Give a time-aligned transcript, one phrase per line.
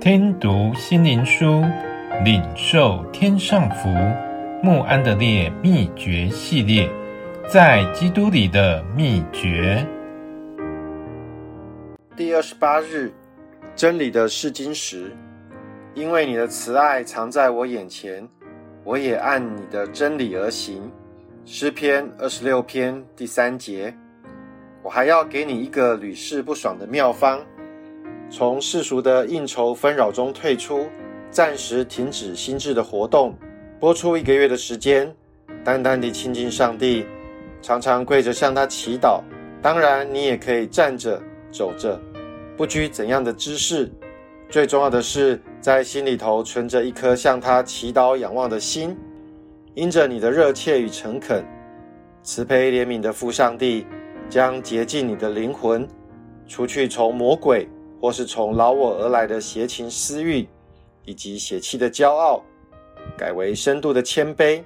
[0.00, 1.62] 听读心灵书，
[2.24, 3.90] 领受天上福。
[4.62, 6.88] 穆安德烈秘诀系列，
[7.46, 9.86] 在基督里的秘诀。
[12.16, 13.12] 第二十八日，
[13.76, 15.14] 真理的试金石。
[15.92, 18.26] 因为你的慈爱藏在我眼前，
[18.84, 20.90] 我也按你的真理而行。
[21.44, 23.94] 诗篇二十六篇第三节。
[24.82, 27.38] 我还要给你一个屡试不爽的妙方。
[28.30, 30.86] 从世俗的应酬纷扰中退出，
[31.32, 33.34] 暂时停止心智的活动，
[33.80, 35.12] 拨出一个月的时间，
[35.64, 37.04] 单单地亲近上帝，
[37.60, 39.20] 常常跪着向他祈祷。
[39.60, 42.00] 当然，你也可以站着、走着，
[42.56, 43.90] 不拘怎样的姿势。
[44.48, 48.96] 最重要的是，在心里头存着一颗向他祈祷、仰望的心。
[49.74, 51.44] 因着你的热切与诚恳，
[52.22, 53.84] 慈悲怜悯的父上帝
[54.28, 55.86] 将洁净你的灵魂，
[56.46, 57.68] 除去从魔鬼。
[58.00, 60.48] 或是从老我而来的邪情私欲，
[61.04, 62.42] 以及血气的骄傲，
[63.16, 64.62] 改为深度的谦卑，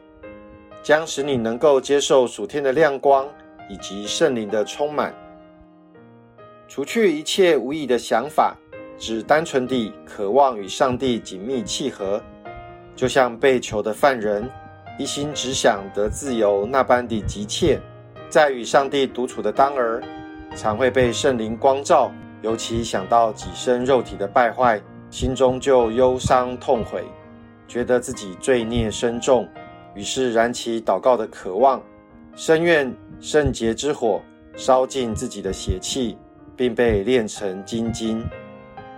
[0.82, 3.28] 将使你能够接受属天的亮光
[3.68, 5.12] 以及圣灵的充满，
[6.68, 8.56] 除去一切无益的想法，
[8.98, 12.22] 只单纯地渴望与上帝紧密契合，
[12.94, 14.48] 就像被囚的犯人
[14.98, 17.80] 一心只想得自由那般的急切。
[18.28, 20.02] 在与上帝独处的当儿，
[20.56, 22.12] 常会被圣灵光照。
[22.44, 24.78] 尤其想到己身肉体的败坏，
[25.08, 27.02] 心中就忧伤痛悔，
[27.66, 29.48] 觉得自己罪孽深重，
[29.94, 31.82] 于是燃起祷告的渴望，
[32.36, 34.20] 深愿圣洁之火
[34.56, 36.18] 烧尽自己的邪气，
[36.54, 38.22] 并被炼成精金。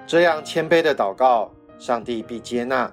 [0.09, 2.93] 这样谦卑的祷告，上帝必接纳。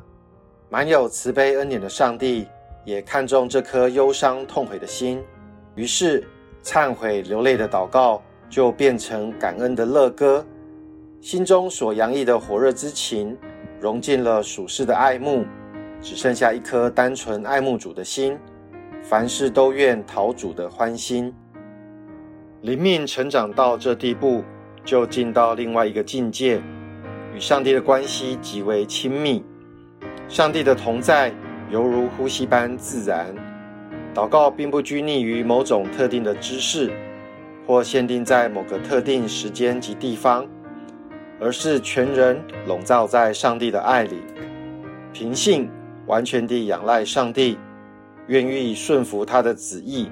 [0.69, 2.47] 满有慈悲恩典的上帝
[2.85, 5.19] 也看重这颗忧伤痛悔的心，
[5.73, 6.23] 于是
[6.63, 8.21] 忏悔流泪的祷告。
[8.53, 10.45] 就变成感恩的乐歌，
[11.21, 13.35] 心中所洋溢的火热之情，
[13.81, 15.43] 融进了属世的爱慕，
[15.99, 18.37] 只剩下一颗单纯爱慕主的心，
[19.01, 21.33] 凡事都愿讨主的欢心。
[22.61, 24.43] 灵命成长到这地步，
[24.85, 26.61] 就进到另外一个境界，
[27.33, 29.43] 与上帝的关系极为亲密，
[30.29, 31.33] 上帝的同在
[31.71, 33.33] 犹如呼吸般自然。
[34.13, 36.91] 祷告并不拘泥于某种特定的姿势。
[37.65, 40.47] 或限定在某个特定时间及地方，
[41.39, 44.21] 而是全人笼罩在上帝的爱里，
[45.13, 45.69] 凭信
[46.05, 47.57] 完全地仰赖上帝，
[48.27, 50.09] 愿意顺服他的旨意，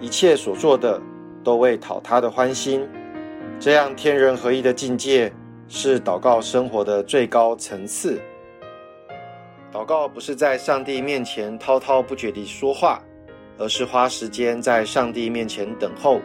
[0.00, 1.00] 一切所做的
[1.44, 2.86] 都为讨他的欢心。
[3.60, 5.32] 这样天人合一的境界，
[5.68, 8.20] 是祷告生活的最高层次。
[9.72, 13.00] 祷告不是在上帝面前滔滔不绝地说话，
[13.56, 16.20] 而是花时间在上帝面前等候。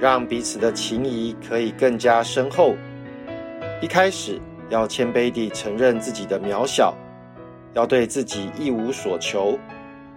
[0.00, 2.74] 让彼此的情谊可以更加深厚。
[3.80, 4.40] 一开始
[4.70, 6.94] 要谦卑地承认自己的渺小，
[7.74, 9.58] 要对自己一无所求，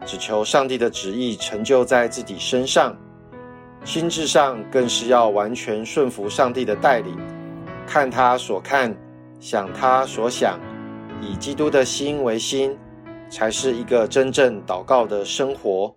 [0.05, 2.95] 只求上帝的旨意成就在自己身上。
[3.83, 7.17] 心智上更是要完全顺服上帝的带领，
[7.85, 8.93] 看他所看，
[9.39, 10.59] 想他所想，
[11.21, 12.77] 以基督的心为心，
[13.29, 15.95] 才是一个真正祷告的生活。